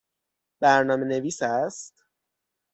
[0.59, 2.05] برنامه نویس است؟